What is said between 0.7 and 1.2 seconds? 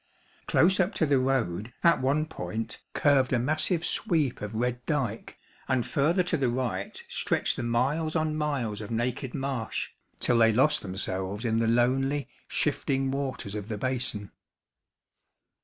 up to the